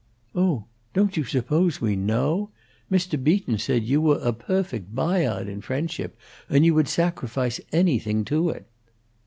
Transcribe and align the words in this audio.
"Oh, 0.33 0.63
don't 0.95 1.15
you 1.15 1.23
suppose 1.23 1.79
we 1.79 1.95
know? 1.95 2.49
Mr. 2.91 3.23
Beaton 3.23 3.59
said 3.59 3.83
you 3.83 4.01
we' 4.01 4.15
a 4.19 4.33
pofect 4.33 4.95
Bahyard 4.95 5.47
in 5.47 5.61
friendship, 5.61 6.17
and 6.49 6.65
you 6.65 6.73
would 6.73 6.87
sacrifice 6.87 7.61
anything 7.71 8.25
to 8.25 8.49
it." 8.49 8.65